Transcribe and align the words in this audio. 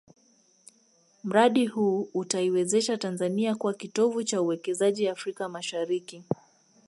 Mradi 1.23 1.65
huu 1.65 2.09
utaiwezesha 2.13 2.97
Tanzania 2.97 3.55
kuwa 3.55 3.73
kitovu 3.73 4.23
cha 4.23 4.41
uwekezaji 4.41 5.07
Afrika 5.07 5.49
Mashariki 5.49 6.23